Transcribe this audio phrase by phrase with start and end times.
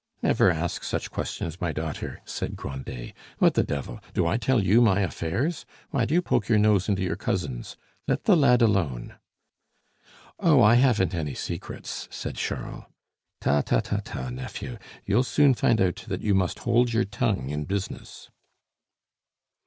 [0.23, 3.13] "Never ask such questions, my daughter," said Grandet.
[3.37, 3.99] "What the devil!
[4.15, 5.63] do I tell you my affairs?
[5.91, 7.77] Why do you poke your nose into your cousin's?
[8.07, 9.13] Let the lad alone!"
[10.39, 10.59] "Oh!
[10.59, 12.85] I haven't any secrets," said Charles.
[13.41, 17.51] "Ta, ta, ta, ta, nephew; you'll soon find out that you must hold your tongue
[17.51, 18.31] in business."